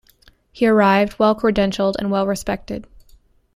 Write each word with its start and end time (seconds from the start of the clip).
He 0.51 0.65
arrived 0.65 1.19
well-credentialed 1.19 1.93
and 1.99 2.09
well-respected. 2.09 2.87